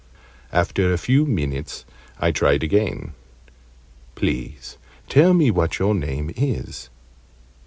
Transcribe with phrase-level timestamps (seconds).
[0.51, 1.85] After a few minutes
[2.19, 3.13] I tried again.
[4.15, 6.89] "Please tell me what your name is."